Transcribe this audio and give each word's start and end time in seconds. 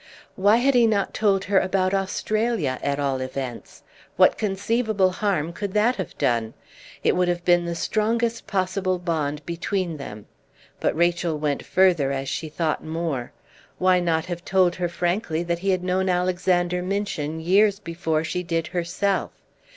Why 0.35 0.55
had 0.55 0.73
he 0.73 0.87
not 0.87 1.13
told 1.13 1.43
her 1.45 1.59
about 1.59 1.93
Australia, 1.93 2.79
at 2.81 2.99
all 2.99 3.21
events? 3.21 3.83
What 4.15 4.35
conceivable 4.35 5.11
harm 5.11 5.53
could 5.53 5.73
that 5.73 5.97
have 5.97 6.17
done? 6.17 6.55
It 7.03 7.15
would 7.15 7.27
have 7.27 7.45
been 7.45 7.65
the 7.65 7.75
strongest 7.75 8.47
possible 8.47 8.97
bond 8.97 9.45
between 9.45 9.97
them. 9.97 10.25
But 10.79 10.97
Rachel 10.97 11.37
went 11.37 11.63
further 11.63 12.11
as 12.11 12.27
she 12.27 12.49
thought 12.49 12.83
more. 12.83 13.31
Why 13.77 13.99
not 13.99 14.25
have 14.25 14.43
told 14.43 14.73
her 14.77 14.89
frankly 14.89 15.43
that 15.43 15.59
he 15.59 15.69
had 15.69 15.83
known 15.83 16.09
Alexander 16.09 16.81
Minchin 16.81 17.39
years 17.39 17.77
before 17.77 18.23
she 18.23 18.41
did 18.41 18.65
herself? 18.69 19.29